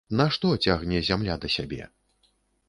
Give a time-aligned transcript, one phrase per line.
[0.19, 1.83] Нашто цягне зямля да сябе?